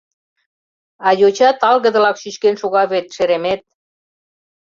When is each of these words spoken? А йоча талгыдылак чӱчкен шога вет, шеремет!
А 1.07 1.09
йоча 1.19 1.49
талгыдылак 1.61 2.15
чӱчкен 2.21 2.55
шога 2.61 2.83
вет, 2.91 3.05
шеремет! 3.15 3.61